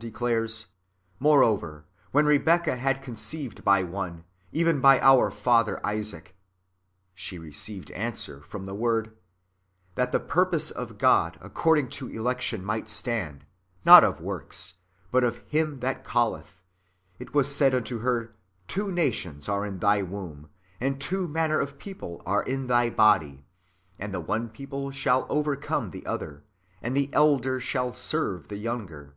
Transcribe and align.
declares:'' 0.00 0.68
Moreover, 1.20 1.84
when 2.10 2.24
Rebecca 2.24 2.76
had 2.78 3.02
conceived 3.02 3.62
by 3.62 3.82
one, 3.82 4.24
even 4.50 4.80
by 4.80 4.98
our 4.98 5.30
father 5.30 5.78
Isaac," 5.84 6.34
she 7.14 7.38
received 7.38 7.88
answer^ 7.88 8.42
from 8.42 8.64
the 8.64 8.74
Word,'' 8.74 9.14
that 9.96 10.10
the 10.10 10.18
purpose 10.18 10.70
of 10.70 10.96
God 10.96 11.36
according 11.42 11.90
to 11.90 12.08
election 12.08 12.64
might 12.64 12.88
stand, 12.88 13.44
not 13.84 14.02
of 14.02 14.22
works, 14.22 14.72
but 15.12 15.22
of 15.22 15.44
him 15.48 15.80
that 15.80 16.02
calleth, 16.02 16.62
it 17.18 17.34
was 17.34 17.54
said 17.54 17.74
unto 17.74 17.98
her, 17.98 18.32
Two 18.66 18.90
nations 18.90 19.50
are 19.50 19.66
in 19.66 19.80
thy 19.80 20.00
womb, 20.00 20.48
and 20.80 20.98
two 20.98 21.28
manner 21.28 21.60
of 21.60 21.78
people 21.78 22.22
are 22.24 22.42
in 22.42 22.68
thy 22.68 22.88
body; 22.88 23.44
and 23.98 24.14
the 24.14 24.20
one 24.20 24.48
people 24.48 24.90
shall 24.90 25.26
over 25.28 25.56
come 25.56 25.90
the 25.90 26.06
other, 26.06 26.42
and 26.80 26.96
the 26.96 27.10
elder 27.12 27.60
shall 27.60 27.92
serve 27.92 28.48
the 28.48 28.56
younger." 28.56 29.14